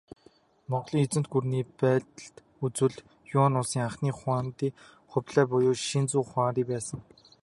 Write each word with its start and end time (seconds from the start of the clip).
Монголын 0.71 1.03
эзэнт 1.05 1.27
гүрний 1.33 1.65
байдалд 1.81 2.35
үзвэл, 2.65 2.97
Юань 3.41 3.57
улсын 3.59 3.85
анхны 3.87 4.09
хуанди 4.19 4.67
Хубилай 5.11 5.45
буюу 5.51 5.75
Шизү 5.87 6.19
хуанди 6.31 6.63
байсан. 6.71 6.99